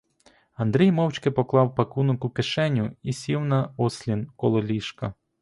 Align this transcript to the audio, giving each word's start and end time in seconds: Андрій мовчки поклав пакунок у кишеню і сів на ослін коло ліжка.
Андрій 0.53 0.91
мовчки 0.91 1.31
поклав 1.31 1.75
пакунок 1.75 2.25
у 2.25 2.29
кишеню 2.29 2.95
і 3.03 3.13
сів 3.13 3.41
на 3.41 3.73
ослін 3.77 4.27
коло 4.35 4.63
ліжка. 4.63 5.13